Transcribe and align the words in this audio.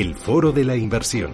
el 0.00 0.14
foro 0.14 0.52
de 0.52 0.64
la 0.64 0.76
inversión. 0.76 1.32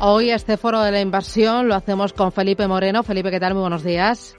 Hoy 0.00 0.30
este 0.30 0.56
foro 0.56 0.80
de 0.80 0.90
la 0.90 1.02
inversión 1.02 1.68
lo 1.68 1.74
hacemos 1.74 2.14
con 2.14 2.32
Felipe 2.32 2.66
Moreno. 2.66 3.02
Felipe, 3.02 3.30
¿qué 3.30 3.38
tal? 3.38 3.52
Muy 3.52 3.60
buenos 3.60 3.84
días. 3.84 4.34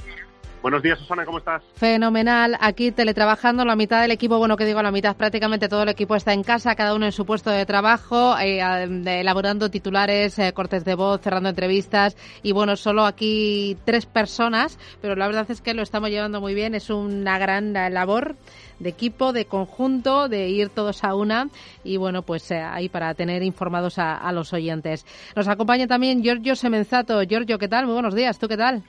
Buenos 0.61 0.83
días, 0.83 0.99
Susana, 0.99 1.25
¿cómo 1.25 1.39
estás? 1.39 1.63
Fenomenal. 1.73 2.55
Aquí 2.59 2.91
teletrabajando, 2.91 3.65
la 3.65 3.75
mitad 3.75 3.99
del 4.01 4.11
equipo, 4.11 4.37
bueno, 4.37 4.57
que 4.57 4.65
digo 4.65 4.81
la 4.83 4.91
mitad, 4.91 5.15
prácticamente 5.15 5.67
todo 5.67 5.81
el 5.83 5.89
equipo 5.89 6.15
está 6.15 6.33
en 6.33 6.43
casa, 6.43 6.75
cada 6.75 6.93
uno 6.93 7.07
en 7.07 7.11
su 7.11 7.25
puesto 7.25 7.49
de 7.49 7.65
trabajo, 7.65 8.37
eh, 8.37 8.61
elaborando 8.61 9.71
titulares, 9.71 10.37
eh, 10.37 10.53
cortes 10.53 10.85
de 10.85 10.93
voz, 10.93 11.21
cerrando 11.21 11.49
entrevistas. 11.49 12.15
Y 12.43 12.51
bueno, 12.51 12.75
solo 12.75 13.05
aquí 13.05 13.75
tres 13.85 14.05
personas, 14.05 14.77
pero 15.01 15.15
la 15.15 15.25
verdad 15.25 15.49
es 15.49 15.61
que 15.61 15.73
lo 15.73 15.81
estamos 15.81 16.11
llevando 16.11 16.41
muy 16.41 16.53
bien. 16.53 16.75
Es 16.75 16.91
una 16.91 17.39
gran 17.39 17.73
labor 17.73 18.35
de 18.77 18.89
equipo, 18.89 19.33
de 19.33 19.45
conjunto, 19.45 20.27
de 20.27 20.49
ir 20.49 20.69
todos 20.69 21.03
a 21.03 21.15
una 21.15 21.49
y 21.83 21.97
bueno, 21.97 22.21
pues 22.21 22.49
eh, 22.51 22.59
ahí 22.61 22.87
para 22.87 23.13
tener 23.13 23.41
informados 23.43 23.97
a, 23.97 24.31
los 24.31 24.53
oyentes. 24.53 25.05
Nos 25.35 25.47
acompaña 25.47 25.87
también 25.87 26.21
Giorgio 26.21 26.55
Semenzato. 26.55 27.21
Giorgio, 27.23 27.57
¿qué 27.57 27.67
tal? 27.67 27.85
Muy 27.85 27.93
buenos 27.93 28.15
días. 28.15 28.39
¿Tú 28.39 28.47
qué 28.47 28.57
tal? 28.57 28.83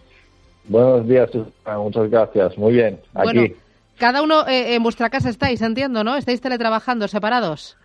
Buenos 0.64 1.08
días, 1.08 1.30
muchas 1.78 2.10
gracias. 2.10 2.56
Muy 2.56 2.74
bien, 2.74 3.00
aquí. 3.14 3.54
cada 3.98 4.22
uno 4.22 4.46
eh, 4.46 4.74
en 4.74 4.82
vuestra 4.82 5.10
casa 5.10 5.28
estáis, 5.28 5.60
entiendo, 5.62 6.04
¿no? 6.04 6.16
¿Estáis 6.16 6.40
teletrabajando 6.40 7.08
separados? 7.08 7.76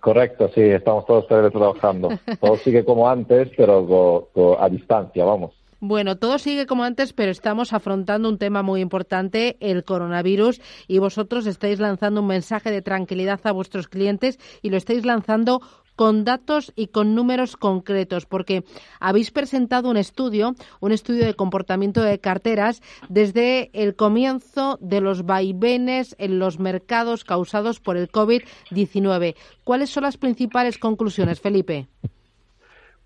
Correcto, 0.00 0.50
sí, 0.54 0.60
estamos 0.60 1.06
todos 1.06 1.26
teletrabajando. 1.26 2.08
Todo 2.40 2.56
sigue 2.56 2.84
como 2.84 3.08
antes, 3.08 3.50
pero 3.56 4.28
a 4.58 4.68
distancia, 4.68 5.24
vamos. 5.24 5.52
Bueno, 5.84 6.16
todo 6.16 6.38
sigue 6.38 6.64
como 6.66 6.84
antes, 6.84 7.12
pero 7.12 7.32
estamos 7.32 7.72
afrontando 7.72 8.28
un 8.28 8.38
tema 8.38 8.62
muy 8.62 8.80
importante, 8.80 9.56
el 9.58 9.82
coronavirus, 9.82 10.60
y 10.86 11.00
vosotros 11.00 11.44
estáis 11.44 11.80
lanzando 11.80 12.20
un 12.20 12.28
mensaje 12.28 12.70
de 12.70 12.82
tranquilidad 12.82 13.40
a 13.42 13.50
vuestros 13.50 13.88
clientes 13.88 14.38
y 14.62 14.70
lo 14.70 14.76
estáis 14.76 15.04
lanzando 15.04 15.60
con 15.96 16.24
datos 16.24 16.72
y 16.76 16.88
con 16.88 17.14
números 17.14 17.56
concretos, 17.56 18.26
porque 18.26 18.64
habéis 19.00 19.30
presentado 19.30 19.90
un 19.90 19.96
estudio, 19.96 20.54
un 20.80 20.92
estudio 20.92 21.24
de 21.26 21.34
comportamiento 21.34 22.02
de 22.02 22.18
carteras 22.18 22.82
desde 23.08 23.70
el 23.72 23.94
comienzo 23.94 24.78
de 24.80 25.00
los 25.00 25.24
vaivenes 25.24 26.16
en 26.18 26.38
los 26.38 26.58
mercados 26.58 27.24
causados 27.24 27.80
por 27.80 27.96
el 27.96 28.10
COVID-19. 28.10 29.34
¿Cuáles 29.64 29.90
son 29.90 30.04
las 30.04 30.16
principales 30.16 30.78
conclusiones, 30.78 31.40
Felipe? 31.40 31.88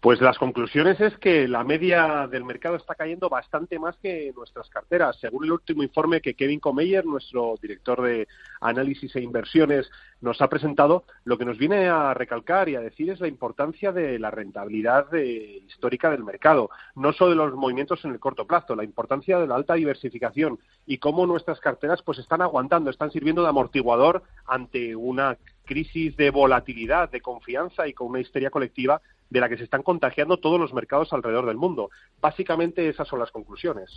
Pues 0.06 0.20
las 0.20 0.38
conclusiones 0.38 1.00
es 1.00 1.18
que 1.18 1.48
la 1.48 1.64
media 1.64 2.28
del 2.30 2.44
mercado 2.44 2.76
está 2.76 2.94
cayendo 2.94 3.28
bastante 3.28 3.76
más 3.80 3.96
que 3.96 4.32
nuestras 4.36 4.68
carteras. 4.70 5.18
Según 5.18 5.46
el 5.46 5.50
último 5.50 5.82
informe 5.82 6.20
que 6.20 6.34
Kevin 6.34 6.60
Comeyer, 6.60 7.04
nuestro 7.04 7.56
director 7.60 8.00
de 8.02 8.28
análisis 8.60 9.16
e 9.16 9.20
inversiones, 9.20 9.90
nos 10.20 10.40
ha 10.40 10.48
presentado, 10.48 11.06
lo 11.24 11.36
que 11.36 11.44
nos 11.44 11.58
viene 11.58 11.88
a 11.88 12.14
recalcar 12.14 12.68
y 12.68 12.76
a 12.76 12.80
decir 12.80 13.10
es 13.10 13.18
la 13.18 13.26
importancia 13.26 13.90
de 13.90 14.20
la 14.20 14.30
rentabilidad 14.30 15.12
histórica 15.12 16.08
del 16.08 16.22
mercado, 16.22 16.70
no 16.94 17.12
solo 17.12 17.30
de 17.30 17.36
los 17.38 17.54
movimientos 17.54 18.04
en 18.04 18.12
el 18.12 18.20
corto 18.20 18.46
plazo, 18.46 18.76
la 18.76 18.84
importancia 18.84 19.40
de 19.40 19.48
la 19.48 19.56
alta 19.56 19.74
diversificación 19.74 20.60
y 20.86 20.98
cómo 20.98 21.26
nuestras 21.26 21.58
carteras 21.58 22.02
pues 22.02 22.20
están 22.20 22.42
aguantando, 22.42 22.90
están 22.90 23.10
sirviendo 23.10 23.42
de 23.42 23.48
amortiguador 23.48 24.22
ante 24.46 24.94
una 24.94 25.36
crisis 25.64 26.16
de 26.16 26.30
volatilidad, 26.30 27.10
de 27.10 27.20
confianza 27.20 27.88
y 27.88 27.92
con 27.92 28.06
una 28.06 28.20
histeria 28.20 28.50
colectiva 28.50 29.02
de 29.30 29.40
la 29.40 29.48
que 29.48 29.56
se 29.56 29.64
están 29.64 29.82
contagiando 29.82 30.38
todos 30.38 30.60
los 30.60 30.72
mercados 30.72 31.12
alrededor 31.12 31.46
del 31.46 31.56
mundo. 31.56 31.90
Básicamente 32.20 32.88
esas 32.88 33.08
son 33.08 33.18
las 33.18 33.30
conclusiones. 33.30 33.90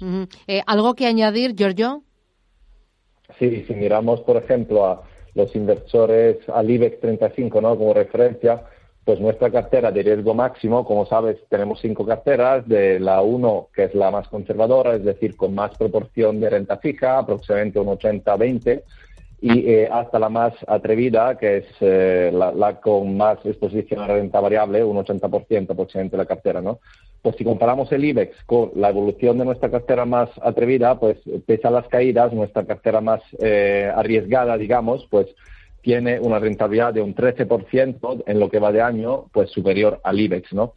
Eh, 0.47 0.61
¿Algo 0.65 0.95
que 0.95 1.05
añadir, 1.05 1.55
Giorgio? 1.55 2.03
Sí, 3.37 3.63
si 3.67 3.73
miramos, 3.75 4.21
por 4.21 4.37
ejemplo, 4.37 4.85
a 4.85 5.03
los 5.35 5.55
inversores 5.55 6.37
al 6.49 6.69
IBEX 6.69 6.99
35 6.99 7.61
¿no? 7.61 7.77
como 7.77 7.93
referencia, 7.93 8.63
pues 9.05 9.19
nuestra 9.19 9.49
cartera 9.49 9.91
de 9.91 10.03
riesgo 10.03 10.33
máximo, 10.33 10.85
como 10.85 11.05
sabes, 11.05 11.37
tenemos 11.49 11.79
cinco 11.81 12.05
carteras, 12.05 12.67
de 12.67 12.99
la 12.99 13.21
1, 13.21 13.69
que 13.73 13.85
es 13.85 13.95
la 13.95 14.11
más 14.11 14.27
conservadora, 14.27 14.95
es 14.95 15.03
decir, 15.03 15.35
con 15.35 15.55
más 15.55 15.75
proporción 15.77 16.39
de 16.39 16.49
renta 16.49 16.77
fija, 16.77 17.17
aproximadamente 17.17 17.79
un 17.79 17.87
80-20, 17.87 18.83
y 19.41 19.69
eh, 19.69 19.89
hasta 19.89 20.19
la 20.19 20.29
más 20.29 20.53
atrevida, 20.67 21.37
que 21.37 21.57
es 21.57 21.65
eh, 21.79 22.31
la, 22.33 22.79
con 22.81 23.15
más 23.15 23.37
exposición 23.45 24.01
a 24.01 24.07
renta 24.07 24.39
variable, 24.39 24.83
un 24.83 24.97
80% 24.97 25.71
aproximadamente 25.71 26.17
de 26.17 26.23
la 26.23 26.25
cartera, 26.25 26.61
¿no? 26.61 26.79
Pues 27.21 27.35
si 27.37 27.43
comparamos 27.43 27.91
el 27.91 28.03
IBEX 28.03 28.35
con 28.45 28.71
la 28.75 28.89
evolución 28.89 29.37
de 29.37 29.45
nuestra 29.45 29.69
cartera 29.69 30.05
más 30.05 30.29
atrevida, 30.41 30.99
pues 30.99 31.17
pese 31.45 31.67
a 31.67 31.71
las 31.71 31.87
caídas, 31.87 32.33
nuestra 32.33 32.65
cartera 32.65 33.01
más 33.01 33.21
eh, 33.39 33.91
arriesgada, 33.93 34.57
digamos, 34.57 35.05
pues 35.09 35.27
tiene 35.81 36.19
una 36.19 36.39
rentabilidad 36.39 36.93
de 36.93 37.01
un 37.01 37.15
13% 37.15 38.23
en 38.25 38.39
lo 38.39 38.49
que 38.49 38.59
va 38.59 38.71
de 38.71 38.81
año, 38.81 39.25
pues 39.31 39.49
superior 39.51 40.01
al 40.03 40.19
IBEX, 40.19 40.53
¿no? 40.53 40.73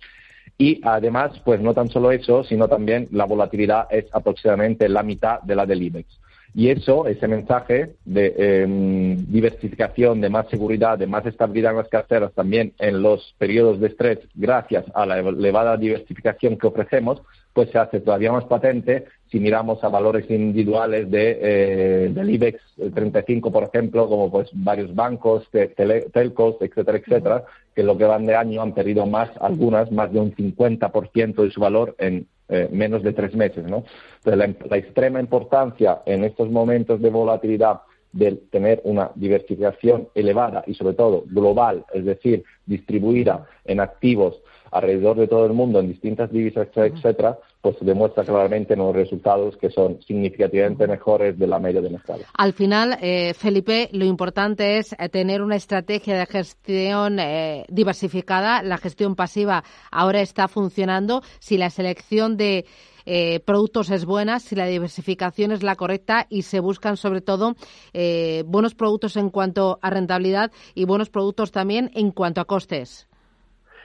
Y 0.58 0.80
además, 0.84 1.32
pues 1.44 1.60
no 1.60 1.74
tan 1.74 1.88
solo 1.88 2.12
eso, 2.12 2.44
sino 2.44 2.68
también 2.68 3.08
la 3.10 3.24
volatilidad 3.24 3.86
es 3.90 4.04
aproximadamente 4.12 4.88
la 4.88 5.02
mitad 5.02 5.40
de 5.42 5.56
la 5.56 5.66
del 5.66 5.82
IBEX. 5.82 6.06
Y 6.54 6.68
eso, 6.68 7.06
ese 7.06 7.28
mensaje 7.28 7.94
de 8.04 8.34
em, 8.36 9.16
diversificación, 9.30 10.20
de 10.20 10.28
más 10.28 10.48
seguridad, 10.48 10.98
de 10.98 11.06
más 11.06 11.24
estabilidad 11.24 11.72
en 11.72 11.78
las 11.78 11.88
carteras 11.88 12.32
también 12.34 12.74
en 12.78 13.00
los 13.00 13.34
periodos 13.38 13.80
de 13.80 13.88
estrés, 13.88 14.18
gracias 14.34 14.84
a 14.94 15.06
la 15.06 15.18
elevada 15.18 15.78
diversificación 15.78 16.58
que 16.58 16.66
ofrecemos, 16.66 17.22
pues 17.54 17.70
se 17.70 17.78
hace 17.78 18.00
todavía 18.00 18.32
más 18.32 18.44
patente 18.44 19.06
si 19.30 19.40
miramos 19.40 19.82
a 19.82 19.88
valores 19.88 20.30
individuales 20.30 21.10
de, 21.10 21.38
eh, 21.40 22.10
del 22.12 22.30
IBEX 22.30 22.60
35, 22.94 23.50
por 23.50 23.64
ejemplo, 23.64 24.06
como 24.06 24.30
pues 24.30 24.50
varios 24.52 24.94
bancos, 24.94 25.48
telcos, 25.50 26.56
etcétera, 26.60 26.98
etcétera, 26.98 27.44
que 27.74 27.82
lo 27.82 27.96
que 27.96 28.04
van 28.04 28.26
de 28.26 28.36
año 28.36 28.60
han 28.60 28.74
perdido 28.74 29.06
más, 29.06 29.30
algunas, 29.40 29.90
más 29.90 30.12
de 30.12 30.20
un 30.20 30.34
50% 30.34 31.42
de 31.42 31.50
su 31.50 31.60
valor 31.60 31.94
en 31.98 32.26
eh, 32.52 32.68
menos 32.70 33.02
de 33.02 33.14
tres 33.14 33.34
meses. 33.34 33.64
¿no? 33.64 33.84
la, 34.24 34.36
la, 34.36 34.76
extrema 34.76 35.18
importancia 35.20 36.02
en 36.04 36.22
estos 36.24 36.50
momentos 36.50 37.00
de 37.00 37.08
volatilidad 37.08 37.80
de 38.12 38.32
tener 38.50 38.82
una 38.84 39.10
diversificación 39.14 40.08
elevada 40.14 40.62
y 40.66 40.74
sobre 40.74 40.94
todo 40.94 41.24
global, 41.26 41.86
es 41.94 42.04
decir, 42.04 42.44
distribuida 42.66 43.46
en 43.64 43.80
activos 43.80 44.42
alrededor 44.70 45.16
de 45.16 45.28
todo 45.28 45.46
el 45.46 45.54
mundo 45.54 45.80
en 45.80 45.88
distintas 45.88 46.30
divisas, 46.30 46.68
etcétera, 46.74 47.38
pues 47.62 47.76
demuestra 47.80 48.24
claramente 48.24 48.74
los 48.74 48.92
resultados 48.92 49.56
que 49.56 49.70
son 49.70 50.02
significativamente 50.02 50.88
mejores 50.88 51.38
de 51.38 51.46
la 51.46 51.60
media 51.60 51.80
de 51.80 51.90
mercado. 51.90 52.24
Al 52.36 52.52
final, 52.52 52.98
eh, 53.00 53.34
Felipe, 53.34 53.88
lo 53.92 54.04
importante 54.04 54.78
es 54.78 54.94
eh, 54.98 55.08
tener 55.08 55.42
una 55.42 55.54
estrategia 55.54 56.18
de 56.18 56.26
gestión 56.26 57.20
eh, 57.20 57.64
diversificada. 57.68 58.64
La 58.64 58.78
gestión 58.78 59.14
pasiva 59.14 59.62
ahora 59.92 60.20
está 60.20 60.48
funcionando. 60.48 61.22
Si 61.38 61.56
la 61.56 61.70
selección 61.70 62.36
de 62.36 62.66
productos 63.44 63.90
es 63.90 64.04
buena, 64.04 64.38
si 64.38 64.54
la 64.54 64.66
diversificación 64.66 65.50
es 65.50 65.64
la 65.64 65.74
correcta 65.74 66.28
y 66.30 66.42
se 66.42 66.60
buscan 66.60 66.96
sobre 66.96 67.20
todo 67.20 67.56
buenos 68.46 68.76
productos 68.76 69.16
en 69.16 69.28
cuanto 69.30 69.80
a 69.82 69.90
rentabilidad 69.90 70.52
y 70.76 70.84
buenos 70.84 71.10
productos 71.10 71.50
también 71.50 71.90
en 71.94 72.12
cuanto 72.12 72.40
a 72.40 72.44
costes. 72.44 73.08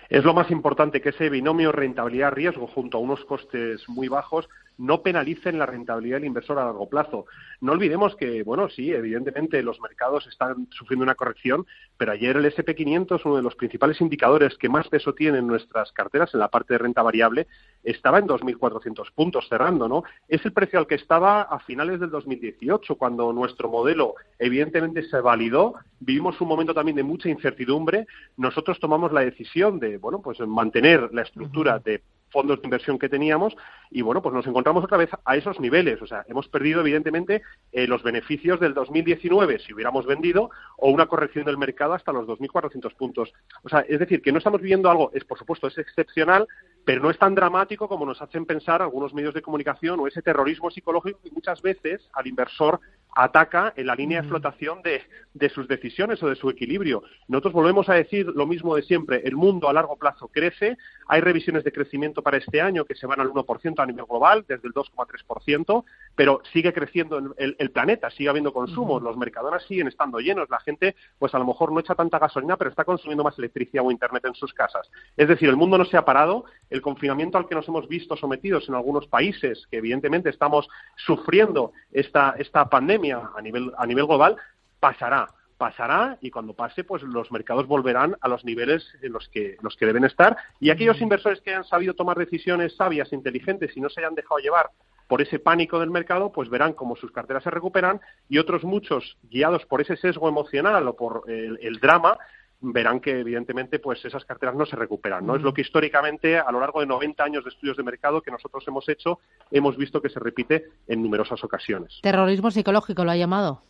Es 0.09 0.23
lo 0.23 0.33
más 0.33 0.49
importante 0.51 1.01
que 1.01 1.09
ese 1.09 1.29
binomio 1.29 1.71
rentabilidad-riesgo 1.71 2.67
junto 2.67 2.97
a 2.97 3.01
unos 3.01 3.23
costes 3.25 3.87
muy 3.89 4.07
bajos 4.07 4.47
no 4.77 5.01
penalicen 5.01 5.57
la 5.57 5.65
rentabilidad 5.65 6.17
del 6.17 6.25
inversor 6.25 6.59
a 6.59 6.65
largo 6.65 6.87
plazo. 6.89 7.25
No 7.61 7.71
olvidemos 7.71 8.15
que, 8.15 8.43
bueno, 8.43 8.69
sí, 8.69 8.91
evidentemente 8.91 9.61
los 9.63 9.79
mercados 9.81 10.27
están 10.27 10.67
sufriendo 10.71 11.03
una 11.03 11.15
corrección, 11.15 11.65
pero 11.97 12.11
ayer 12.11 12.37
el 12.37 12.45
SP500, 12.45 13.21
uno 13.25 13.37
de 13.37 13.41
los 13.41 13.55
principales 13.55 13.99
indicadores 14.01 14.57
que 14.57 14.69
más 14.69 14.87
peso 14.87 15.13
tiene 15.13 15.39
en 15.39 15.47
nuestras 15.47 15.91
carteras 15.91 16.33
en 16.33 16.39
la 16.39 16.49
parte 16.49 16.73
de 16.73 16.79
renta 16.79 17.01
variable, 17.01 17.47
estaba 17.83 18.19
en 18.19 18.27
2.400 18.27 19.11
puntos 19.13 19.47
cerrando, 19.49 19.87
¿no? 19.87 20.03
Es 20.27 20.45
el 20.45 20.53
precio 20.53 20.79
al 20.79 20.87
que 20.87 20.95
estaba 20.95 21.41
a 21.41 21.59
finales 21.59 21.99
del 21.99 22.09
2018, 22.09 22.95
cuando 22.95 23.33
nuestro 23.33 23.69
modelo 23.69 24.15
evidentemente 24.37 25.03
se 25.03 25.19
validó, 25.19 25.75
vivimos 25.99 26.39
un 26.41 26.47
momento 26.47 26.73
también 26.73 26.97
de 26.97 27.03
mucha 27.03 27.29
incertidumbre, 27.29 28.05
nosotros 28.35 28.79
tomamos 28.79 29.11
la 29.11 29.21
decisión 29.21 29.79
de, 29.79 29.97
bueno, 29.97 30.21
pues 30.21 30.39
mantener 30.41 31.09
la 31.13 31.23
estructura 31.23 31.79
de 31.79 32.01
fondos 32.29 32.61
de 32.61 32.67
inversión 32.67 32.99
que 32.99 33.09
teníamos 33.09 33.55
y 33.89 34.01
bueno, 34.01 34.21
pues 34.21 34.33
nos 34.33 34.45
encontramos 34.47 34.83
otra 34.83 34.97
vez 34.97 35.09
a 35.23 35.35
esos 35.35 35.59
niveles. 35.59 36.01
O 36.01 36.07
sea, 36.07 36.25
hemos 36.27 36.47
perdido 36.47 36.81
evidentemente 36.81 37.41
eh, 37.71 37.87
los 37.87 38.03
beneficios 38.03 38.59
del 38.59 38.73
2019 38.73 39.59
si 39.59 39.73
hubiéramos 39.73 40.05
vendido 40.05 40.49
o 40.77 40.89
una 40.89 41.05
corrección 41.05 41.45
del 41.45 41.57
mercado 41.57 41.93
hasta 41.93 42.11
los 42.11 42.27
2.400 42.27 42.95
puntos. 42.95 43.33
O 43.63 43.69
sea, 43.69 43.79
es 43.81 43.99
decir, 43.99 44.21
que 44.21 44.31
no 44.31 44.39
estamos 44.39 44.61
viviendo 44.61 44.89
algo, 44.89 45.11
es 45.13 45.23
por 45.23 45.37
supuesto, 45.37 45.67
es 45.67 45.77
excepcional, 45.77 46.47
pero 46.83 47.01
no 47.01 47.09
es 47.09 47.17
tan 47.17 47.35
dramático 47.35 47.87
como 47.87 48.05
nos 48.05 48.21
hacen 48.21 48.45
pensar 48.45 48.81
algunos 48.81 49.13
medios 49.13 49.33
de 49.33 49.41
comunicación 49.41 49.99
o 49.99 50.07
ese 50.07 50.21
terrorismo 50.21 50.69
psicológico 50.69 51.19
que 51.21 51.31
muchas 51.31 51.61
veces 51.61 52.09
al 52.13 52.27
inversor 52.27 52.79
ataca 53.17 53.73
en 53.75 53.87
la 53.87 53.95
línea 53.95 54.21
de 54.21 54.27
flotación 54.27 54.81
de, 54.83 55.01
de 55.33 55.49
sus 55.49 55.67
decisiones 55.67 56.21
o 56.21 56.29
de 56.29 56.35
su 56.35 56.49
equilibrio. 56.51 57.01
Nosotros 57.27 57.53
volvemos 57.53 57.89
a 57.89 57.95
decir 57.95 58.27
lo 58.27 58.45
mismo 58.45 58.75
de 58.75 58.83
siempre. 58.83 59.21
El 59.25 59.35
mundo 59.35 59.67
a 59.67 59.73
largo 59.73 59.97
plazo 59.97 60.27
crece. 60.27 60.77
Hay 61.07 61.21
revisiones 61.21 61.63
de 61.63 61.71
crecimiento 61.71 62.21
para 62.21 62.37
este 62.37 62.61
año 62.61 62.85
que 62.85 62.93
se 62.93 63.07
van 63.07 63.19
al 63.19 63.29
1% 63.29 63.79
a 63.79 63.85
nivel 63.87 64.05
global, 64.05 64.45
desde 64.47 64.67
el 64.67 64.73
2,3%, 64.73 65.83
pero 66.15 66.41
sigue 66.53 66.71
creciendo 66.73 67.17
el, 67.37 67.55
el, 67.57 67.71
planeta, 67.71 68.11
sigue 68.11 68.29
habiendo 68.29 68.53
consumo. 68.53 68.99
Los 68.99 69.17
mercadones 69.17 69.63
siguen 69.63 69.87
estando 69.87 70.19
llenos. 70.19 70.47
La 70.51 70.59
gente, 70.59 70.95
pues 71.17 71.33
a 71.33 71.39
lo 71.39 71.45
mejor 71.45 71.71
no 71.71 71.79
echa 71.79 71.95
tanta 71.95 72.19
gasolina, 72.19 72.55
pero 72.55 72.69
está 72.69 72.83
consumiendo 72.83 73.23
más 73.23 73.37
electricidad 73.39 73.83
o 73.83 73.91
internet 73.91 74.25
en 74.25 74.35
sus 74.35 74.53
casas. 74.53 74.89
Es 75.15 75.27
decir, 75.27 75.49
el 75.49 75.57
mundo 75.57 75.79
no 75.79 75.85
se 75.85 75.97
ha 75.97 76.05
parado. 76.05 76.45
El 76.69 76.81
confinamiento 76.81 77.37
al 77.37 77.47
que 77.47 77.55
nos 77.55 77.67
hemos 77.67 77.87
visto 77.87 78.15
sometidos 78.15 78.67
en 78.67 78.75
algunos 78.75 79.07
países, 79.07 79.65
que 79.71 79.77
evidentemente 79.77 80.29
estamos 80.29 80.67
sufriendo 80.95 81.71
esta, 81.91 82.35
esta 82.37 82.69
pandemia 82.69 83.29
a 83.35 83.41
nivel, 83.41 83.71
a 83.77 83.85
nivel 83.85 84.05
global, 84.05 84.35
pasará 84.79 85.27
pasará 85.57 86.17
y 86.21 86.29
cuando 86.29 86.53
pase 86.53 86.83
pues 86.83 87.03
los 87.03 87.31
mercados 87.31 87.67
volverán 87.67 88.15
a 88.21 88.27
los 88.27 88.45
niveles 88.45 88.87
en 89.01 89.11
los 89.11 89.27
que 89.29 89.57
los 89.61 89.75
que 89.75 89.85
deben 89.85 90.05
estar. 90.05 90.37
Y 90.59 90.69
aquellos 90.69 91.01
inversores 91.01 91.41
que 91.41 91.49
hayan 91.49 91.65
sabido 91.65 91.93
tomar 91.93 92.17
decisiones 92.17 92.75
sabias 92.75 93.11
inteligentes 93.11 93.75
y 93.75 93.81
no 93.81 93.89
se 93.89 94.01
hayan 94.01 94.15
dejado 94.15 94.39
llevar 94.39 94.69
por 95.07 95.21
ese 95.21 95.39
pánico 95.39 95.79
del 95.79 95.89
mercado 95.89 96.31
pues 96.31 96.49
verán 96.49 96.73
cómo 96.73 96.95
sus 96.95 97.11
carteras 97.11 97.43
se 97.43 97.49
recuperan 97.49 97.99
y 98.29 98.37
otros 98.37 98.63
muchos 98.63 99.17
guiados 99.23 99.65
por 99.65 99.81
ese 99.81 99.97
sesgo 99.97 100.29
emocional 100.29 100.87
o 100.87 100.95
por 100.95 101.23
el, 101.27 101.57
el 101.61 101.79
drama 101.79 102.17
verán 102.59 102.99
que 102.99 103.19
evidentemente 103.19 103.79
pues 103.79 104.03
esas 104.03 104.25
carteras 104.25 104.55
no 104.55 104.65
se 104.65 104.75
recuperan 104.75 105.25
no 105.25 105.35
es 105.35 105.41
lo 105.41 105.53
que 105.53 105.61
históricamente 105.61 106.37
a 106.37 106.51
lo 106.51 106.59
largo 106.59 106.79
de 106.79 106.87
90 106.87 107.23
años 107.23 107.43
de 107.43 107.49
estudios 107.49 107.77
de 107.77 107.83
mercado 107.83 108.21
que 108.21 108.31
nosotros 108.31 108.63
hemos 108.67 108.87
hecho 108.89 109.19
hemos 109.51 109.77
visto 109.77 110.01
que 110.01 110.09
se 110.09 110.19
repite 110.19 110.65
en 110.87 111.03
numerosas 111.03 111.43
ocasiones. 111.43 111.99
Terrorismo 112.01 112.51
psicológico 112.51 113.03
lo 113.03 113.11
ha 113.11 113.17
llamado 113.17 113.61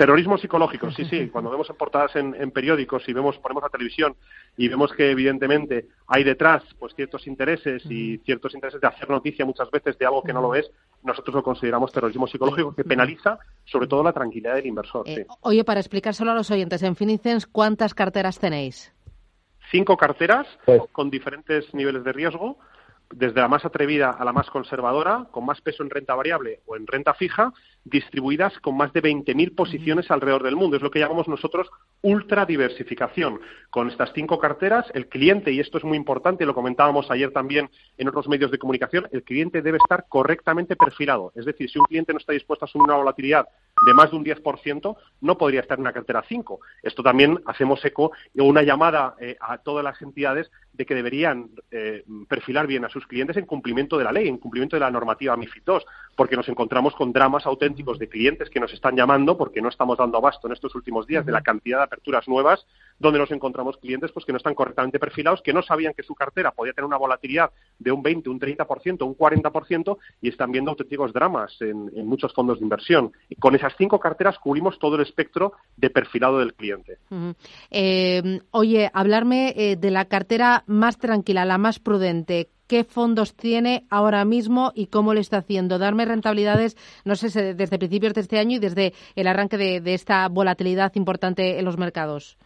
Terrorismo 0.00 0.38
psicológico, 0.38 0.90
sí, 0.92 1.04
sí. 1.04 1.28
Cuando 1.28 1.50
vemos 1.50 1.68
en 1.68 1.76
portadas 1.76 2.16
en, 2.16 2.34
en, 2.34 2.50
periódicos 2.52 3.06
y 3.06 3.12
vemos, 3.12 3.36
ponemos 3.36 3.62
la 3.62 3.68
televisión 3.68 4.16
y 4.56 4.66
vemos 4.66 4.94
que 4.94 5.10
evidentemente 5.10 5.88
hay 6.06 6.24
detrás 6.24 6.62
pues 6.78 6.94
ciertos 6.94 7.26
intereses 7.26 7.84
y 7.84 8.16
ciertos 8.24 8.54
intereses 8.54 8.80
de 8.80 8.86
hacer 8.86 9.10
noticia 9.10 9.44
muchas 9.44 9.70
veces 9.70 9.98
de 9.98 10.06
algo 10.06 10.22
que 10.22 10.32
no 10.32 10.40
lo 10.40 10.54
es, 10.54 10.70
nosotros 11.02 11.34
lo 11.34 11.42
consideramos 11.42 11.92
terrorismo 11.92 12.26
psicológico 12.26 12.74
que 12.74 12.82
penaliza 12.82 13.40
sobre 13.66 13.88
todo 13.88 14.02
la 14.02 14.14
tranquilidad 14.14 14.54
del 14.54 14.68
inversor. 14.68 15.06
Eh, 15.06 15.16
sí. 15.16 15.34
Oye, 15.42 15.64
para 15.64 15.80
explicárselo 15.80 16.30
a 16.30 16.34
los 16.34 16.50
oyentes, 16.50 16.82
en 16.82 16.96
Finicens, 16.96 17.46
¿cuántas 17.46 17.92
carteras 17.92 18.38
tenéis? 18.38 18.94
Cinco 19.70 19.98
carteras 19.98 20.46
pues 20.64 20.80
con 20.92 21.10
diferentes 21.10 21.74
niveles 21.74 22.04
de 22.04 22.12
riesgo 22.14 22.56
desde 23.12 23.40
la 23.40 23.48
más 23.48 23.64
atrevida 23.64 24.10
a 24.10 24.24
la 24.24 24.32
más 24.32 24.48
conservadora, 24.50 25.26
con 25.30 25.44
más 25.44 25.60
peso 25.60 25.82
en 25.82 25.90
renta 25.90 26.14
variable 26.14 26.60
o 26.66 26.76
en 26.76 26.86
renta 26.86 27.14
fija, 27.14 27.52
distribuidas 27.84 28.58
con 28.60 28.76
más 28.76 28.92
de 28.92 29.02
20.000 29.02 29.54
posiciones 29.54 30.10
alrededor 30.10 30.42
del 30.42 30.56
mundo. 30.56 30.76
Es 30.76 30.82
lo 30.82 30.90
que 30.90 31.00
llamamos 31.00 31.28
nosotros 31.28 31.68
ultradiversificación. 32.02 33.40
Con 33.70 33.88
estas 33.88 34.12
cinco 34.14 34.38
carteras, 34.38 34.86
el 34.94 35.08
cliente, 35.08 35.52
y 35.52 35.60
esto 35.60 35.78
es 35.78 35.84
muy 35.84 35.96
importante, 35.96 36.46
lo 36.46 36.54
comentábamos 36.54 37.10
ayer 37.10 37.32
también 37.32 37.70
en 37.98 38.08
otros 38.08 38.28
medios 38.28 38.50
de 38.50 38.58
comunicación, 38.58 39.08
el 39.12 39.24
cliente 39.24 39.62
debe 39.62 39.78
estar 39.78 40.06
correctamente 40.08 40.76
perfilado. 40.76 41.32
Es 41.34 41.44
decir, 41.44 41.68
si 41.70 41.78
un 41.78 41.86
cliente 41.86 42.12
no 42.12 42.18
está 42.18 42.32
dispuesto 42.32 42.64
a 42.64 42.68
asumir 42.68 42.84
una 42.84 42.96
volatilidad 42.96 43.48
de 43.80 43.94
más 43.94 44.10
de 44.10 44.16
un 44.16 44.24
10%, 44.24 44.96
no 45.20 45.38
podría 45.38 45.60
estar 45.60 45.78
en 45.78 45.82
una 45.82 45.92
cartera 45.92 46.24
5. 46.26 46.60
Esto 46.82 47.02
también 47.02 47.40
hacemos 47.46 47.84
eco 47.84 48.12
o 48.38 48.44
una 48.44 48.62
llamada 48.62 49.14
eh, 49.20 49.36
a 49.40 49.58
todas 49.58 49.84
las 49.84 50.00
entidades 50.02 50.50
de 50.72 50.86
que 50.86 50.94
deberían 50.94 51.50
eh, 51.70 52.04
perfilar 52.28 52.66
bien 52.66 52.84
a 52.84 52.88
sus 52.88 53.06
clientes 53.06 53.36
en 53.36 53.46
cumplimiento 53.46 53.98
de 53.98 54.04
la 54.04 54.12
ley, 54.12 54.28
en 54.28 54.38
cumplimiento 54.38 54.76
de 54.76 54.80
la 54.80 54.90
normativa 54.90 55.36
MIFID 55.36 55.62
II, 55.66 55.78
porque 56.16 56.36
nos 56.36 56.48
encontramos 56.48 56.94
con 56.94 57.12
dramas 57.12 57.46
auténticos 57.46 57.98
de 57.98 58.08
clientes 58.08 58.48
que 58.48 58.60
nos 58.60 58.72
están 58.72 58.96
llamando 58.96 59.36
porque 59.36 59.60
no 59.60 59.68
estamos 59.68 59.98
dando 59.98 60.18
abasto 60.18 60.46
en 60.46 60.52
estos 60.52 60.74
últimos 60.74 61.06
días 61.06 61.26
de 61.26 61.32
la 61.32 61.42
cantidad 61.42 61.78
de 61.78 61.84
aperturas 61.84 62.28
nuevas, 62.28 62.66
donde 62.98 63.18
nos 63.18 63.30
encontramos 63.30 63.76
clientes 63.78 64.12
pues 64.12 64.24
que 64.24 64.32
no 64.32 64.38
están 64.38 64.54
correctamente 64.54 64.98
perfilados, 64.98 65.42
que 65.42 65.52
no 65.52 65.62
sabían 65.62 65.94
que 65.94 66.02
su 66.02 66.14
cartera 66.14 66.52
podía 66.52 66.72
tener 66.72 66.86
una 66.86 66.96
volatilidad 66.96 67.50
de 67.78 67.92
un 67.92 68.02
20, 68.02 68.28
un 68.30 68.40
30%, 68.40 69.06
un 69.06 69.16
40% 69.16 69.98
y 70.20 70.28
están 70.28 70.52
viendo 70.52 70.70
auténticos 70.70 71.12
dramas 71.12 71.56
en, 71.60 71.90
en 71.94 72.06
muchos 72.06 72.32
fondos 72.32 72.58
de 72.58 72.64
inversión. 72.64 73.12
Con 73.38 73.54
esas 73.70 73.78
cinco 73.78 73.98
carteras 73.98 74.38
cubrimos 74.38 74.78
todo 74.78 74.96
el 74.96 75.02
espectro 75.02 75.52
de 75.76 75.90
perfilado 75.90 76.38
del 76.38 76.54
cliente. 76.54 76.98
Uh 77.10 77.14
-huh. 77.14 77.34
eh, 77.70 78.40
oye, 78.50 78.90
hablarme 78.92 79.54
eh, 79.56 79.76
de 79.76 79.90
la 79.90 80.04
cartera 80.06 80.64
más 80.66 80.98
tranquila, 80.98 81.44
la 81.44 81.58
más 81.58 81.78
prudente. 81.78 82.48
¿Qué 82.66 82.84
fondos 82.84 83.34
tiene 83.34 83.84
ahora 83.90 84.24
mismo 84.24 84.70
y 84.76 84.86
cómo 84.86 85.12
le 85.12 85.20
está 85.20 85.38
haciendo? 85.38 85.78
Darme 85.78 86.04
rentabilidades, 86.04 86.76
no 87.04 87.16
sé, 87.16 87.54
desde 87.54 87.78
principios 87.78 88.14
de 88.14 88.20
este 88.20 88.38
año 88.38 88.56
y 88.56 88.60
desde 88.60 88.92
el 89.16 89.26
arranque 89.26 89.56
de, 89.56 89.80
de 89.80 89.94
esta 89.94 90.28
volatilidad 90.28 90.92
importante 90.94 91.58
en 91.58 91.64
los 91.64 91.78
mercados. 91.78 92.38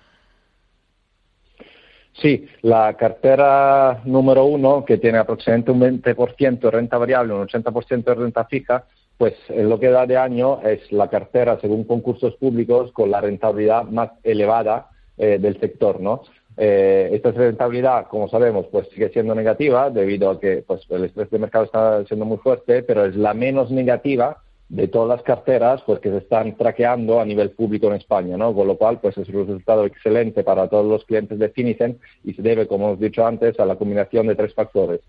Sí, 2.15 2.47
la 2.63 2.95
cartera 2.95 4.01
número 4.05 4.45
uno, 4.45 4.85
que 4.85 4.99
tiene 4.99 5.19
aproximadamente 5.19 5.73
un 5.73 5.81
20% 5.81 6.61
de 6.61 6.71
renta 6.71 6.97
variable, 6.97 7.35
un 7.35 7.47
80% 7.47 8.05
de 8.05 8.15
renta 8.15 8.45
fija, 8.45 8.85
pues 9.19 9.35
en 9.49 9.69
lo 9.69 9.79
que 9.79 9.91
da 9.91 10.07
de 10.07 10.17
año 10.17 10.61
es 10.63 10.91
la 10.93 11.09
cartera, 11.09 11.59
según 11.61 11.85
concursos 11.85 12.35
públicos, 12.37 12.93
con 12.93 13.11
la 13.11 13.21
rentabilidad 13.21 13.85
más 13.85 14.11
elevada 14.23 14.91
eh, 15.17 15.39
del 15.41 15.59
sector, 15.61 16.01
¿no? 16.01 16.23
Eh, 16.57 17.11
esta 17.13 17.33
rentabilidad, 17.33 18.07
como 18.07 18.29
sabemos, 18.29 18.67
pues 18.71 18.89
sigue 18.91 19.09
siendo 19.11 19.35
negativa 19.35 19.91
debido 19.91 20.31
a 20.31 20.41
que 20.41 20.65
pues, 20.67 20.83
el 20.91 21.05
estrés 21.05 21.31
de 21.31 21.39
mercado 21.39 21.65
está 21.65 22.05
siendo 22.07 22.25
muy 22.25 22.39
fuerte, 22.39 22.83
pero 22.83 23.05
es 23.05 23.17
la 23.17 23.35
menos 23.35 23.71
negativa 23.71 24.39
de 24.69 24.89
todas 24.89 25.09
las 25.09 25.23
carteras 25.23 25.83
pues 25.85 26.01
que 26.01 26.11
se 26.11 26.19
están 26.19 26.57
traqueando 26.57 27.21
a 27.21 27.25
nivel 27.25 27.51
público 27.51 27.89
en 27.89 27.95
España, 27.95 28.37
¿no? 28.37 28.55
Con 28.55 28.67
lo 28.67 28.77
cual, 28.77 29.01
pues 29.01 29.17
es 29.19 29.29
un 29.29 29.47
resultado 29.47 29.85
excelente 29.85 30.43
para 30.43 30.69
todos 30.69 30.87
los 30.87 31.05
clientes 31.05 31.39
de 31.39 31.49
Finicen 31.51 31.99
y 32.25 32.35
se 32.35 32.43
debe, 32.43 32.67
como 32.67 32.87
hemos 32.87 33.01
dicho 33.01 33.27
antes, 33.27 33.59
a 33.61 33.67
la 33.67 33.77
combinación 33.77 34.27
de 34.27 34.37
tres 34.37 34.55
factores. 34.55 35.01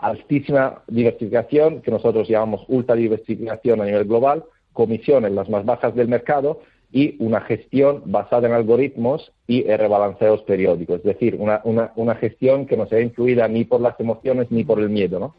Altísima 0.00 0.82
diversificación, 0.86 1.82
que 1.82 1.90
nosotros 1.90 2.28
llamamos 2.28 2.64
ultra 2.68 2.94
diversificación 2.94 3.80
a 3.80 3.84
nivel 3.84 4.04
global, 4.04 4.44
comisiones 4.72 5.32
las 5.32 5.48
más 5.48 5.64
bajas 5.64 5.94
del 5.94 6.08
mercado 6.08 6.60
y 6.92 7.16
una 7.22 7.40
gestión 7.42 8.02
basada 8.06 8.48
en 8.48 8.54
algoritmos 8.54 9.30
y 9.46 9.62
rebalanceos 9.62 10.42
periódicos, 10.42 10.98
es 10.98 11.04
decir, 11.04 11.36
una, 11.38 11.60
una, 11.64 11.92
una 11.96 12.14
gestión 12.16 12.66
que 12.66 12.76
no 12.76 12.86
sea 12.86 13.00
influida 13.00 13.46
ni 13.46 13.64
por 13.64 13.80
las 13.80 13.98
emociones 14.00 14.50
ni 14.50 14.64
por 14.64 14.80
el 14.80 14.88
miedo, 14.88 15.20
¿no? 15.20 15.34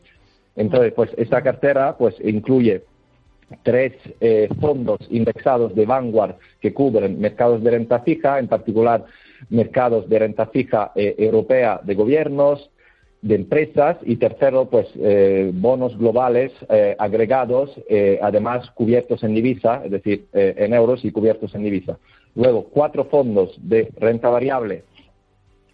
Entonces, 0.56 0.94
pues 0.94 1.10
esta 1.18 1.42
cartera 1.42 1.98
pues 1.98 2.16
incluye 2.24 2.84
tres 3.63 3.94
eh, 4.19 4.48
fondos 4.60 5.00
indexados 5.10 5.75
de 5.75 5.86
Vanguard 5.86 6.36
que 6.60 6.74
cubren 6.74 7.19
mercados 7.19 7.63
de 7.63 7.72
renta 7.72 8.00
fija, 8.02 8.40
en 8.40 8.48
particular 8.48 9.06
mercados 9.50 10.08
de 10.10 10.20
renta 10.20 10.48
fija 10.48 10.91
eh, 10.96 11.15
europea 11.18 11.80
de 11.84 11.96
gobiernos, 11.96 12.70
de 13.22 13.36
empresas 13.36 13.98
y 14.04 14.16
tercero, 14.16 14.66
pues 14.66 14.88
eh, 14.96 15.51
bonos 15.54 15.98
globales 15.98 16.51
eh, 16.70 16.96
agregados, 16.98 17.70
eh, 17.88 18.20
además 18.22 18.70
cubiertos 18.72 19.24
en 19.24 19.36
divisa, 19.36 19.82
es 19.86 19.92
decir, 19.92 20.25
eh, 20.34 20.56
en 20.58 20.74
euros 20.74 21.06
y 21.06 21.12
cubiertos 21.12 21.54
en 21.54 21.63
divisa. 21.63 22.00
Luego, 22.36 22.63
cuatro 22.63 23.06
fondos 23.06 23.56
de 23.62 23.92
renta 23.98 24.30
variable 24.30 24.84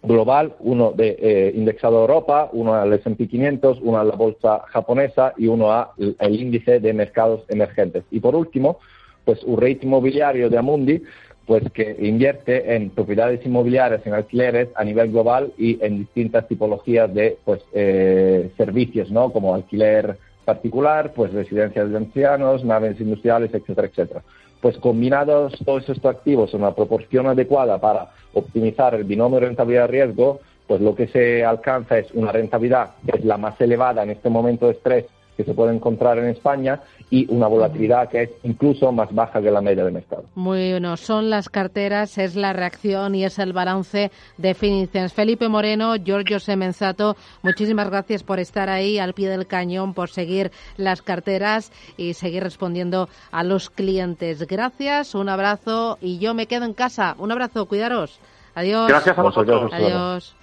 global, 0.02 0.54
uno 0.60 0.92
de 0.92 1.16
eh, 1.20 1.52
indexado 1.54 1.98
a 1.98 2.00
Europa, 2.02 2.50
uno 2.52 2.74
al 2.74 2.92
S&P 2.92 3.26
500, 3.26 3.78
uno 3.82 3.98
a 3.98 4.04
la 4.04 4.14
bolsa 4.14 4.62
japonesa 4.68 5.32
y 5.36 5.46
uno 5.46 5.72
al 5.72 6.34
índice 6.34 6.80
de 6.80 6.92
mercados 6.92 7.44
emergentes. 7.48 8.04
Y 8.10 8.20
por 8.20 8.36
último, 8.36 8.78
pues 9.24 9.42
un 9.44 9.60
rate 9.60 9.80
inmobiliario 9.82 10.48
de 10.48 10.58
Amundi, 10.58 11.02
pues 11.48 11.64
que 11.72 11.96
invierte 12.00 12.76
en 12.76 12.90
propiedades 12.90 13.44
inmobiliarias, 13.46 14.06
en 14.06 14.12
alquileres 14.12 14.68
a 14.74 14.84
nivel 14.84 15.10
global 15.10 15.50
y 15.56 15.82
en 15.82 16.00
distintas 16.00 16.46
tipologías 16.46 17.12
de 17.14 17.38
pues 17.42 17.62
eh, 17.72 18.50
servicios, 18.58 19.10
¿no? 19.10 19.32
Como 19.32 19.54
alquiler 19.54 20.18
particular, 20.44 21.14
pues 21.14 21.32
residencias 21.32 21.90
de 21.90 21.96
ancianos, 21.96 22.66
naves 22.66 23.00
industriales, 23.00 23.54
etcétera, 23.54 23.88
etcétera. 23.88 24.22
Pues 24.60 24.76
combinados 24.76 25.54
todos 25.64 25.88
estos 25.88 26.04
activos 26.04 26.52
en 26.52 26.60
una 26.60 26.74
proporción 26.74 27.26
adecuada 27.26 27.80
para 27.80 28.10
optimizar 28.34 28.94
el 28.94 29.04
binomio 29.04 29.40
rentabilidad-riesgo, 29.40 30.40
pues 30.66 30.82
lo 30.82 30.94
que 30.94 31.08
se 31.08 31.46
alcanza 31.46 31.98
es 31.98 32.12
una 32.12 32.30
rentabilidad 32.30 32.90
que 33.10 33.20
es 33.20 33.24
la 33.24 33.38
más 33.38 33.58
elevada 33.58 34.02
en 34.02 34.10
este 34.10 34.28
momento 34.28 34.66
de 34.66 34.72
estrés 34.72 35.06
que 35.38 35.44
se 35.44 35.54
puede 35.54 35.72
encontrar 35.72 36.18
en 36.18 36.26
España 36.26 36.80
y 37.10 37.32
una 37.32 37.46
volatilidad 37.46 38.08
que 38.08 38.22
es 38.24 38.30
incluso 38.42 38.90
más 38.90 39.14
baja 39.14 39.40
que 39.40 39.52
la 39.52 39.60
media 39.60 39.84
de 39.84 39.92
mercado. 39.92 40.24
Muy 40.34 40.72
bueno, 40.72 40.96
son 40.96 41.30
las 41.30 41.48
carteras, 41.48 42.18
es 42.18 42.34
la 42.34 42.52
reacción 42.52 43.14
y 43.14 43.24
es 43.24 43.38
el 43.38 43.52
balance 43.52 44.10
de 44.36 44.54
Finicens. 44.54 45.12
Felipe 45.12 45.48
Moreno, 45.48 45.94
Giorgio 45.94 46.40
Semenzato, 46.40 47.16
muchísimas 47.42 47.88
gracias 47.88 48.24
por 48.24 48.40
estar 48.40 48.68
ahí 48.68 48.98
al 48.98 49.14
pie 49.14 49.28
del 49.28 49.46
cañón, 49.46 49.94
por 49.94 50.10
seguir 50.10 50.50
las 50.76 51.02
carteras 51.02 51.70
y 51.96 52.14
seguir 52.14 52.42
respondiendo 52.42 53.08
a 53.30 53.44
los 53.44 53.70
clientes. 53.70 54.44
Gracias, 54.44 55.14
un 55.14 55.28
abrazo 55.28 55.98
y 56.00 56.18
yo 56.18 56.34
me 56.34 56.46
quedo 56.46 56.64
en 56.64 56.74
casa. 56.74 57.14
Un 57.16 57.30
abrazo, 57.30 57.66
cuidaros. 57.66 58.18
Adiós. 58.56 58.88
Gracias 58.88 59.16
a 59.16 59.22
vosotros. 59.22 59.72
Adiós. 59.72 60.34